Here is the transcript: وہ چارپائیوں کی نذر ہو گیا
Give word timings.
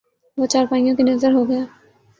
وہ 0.37 0.45
چارپائیوں 0.45 0.95
کی 0.95 1.03
نذر 1.03 1.31
ہو 1.33 1.47
گیا 1.49 1.63